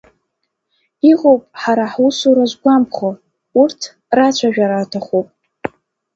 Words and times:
Иҟоуп 1.11 1.41
ҳара 1.61 1.85
ҳусура 1.93 2.43
згәамԥхо, 2.51 3.09
урҭ 3.61 3.81
рацәажәара 4.17 4.77
аҭахуп. 4.83 5.27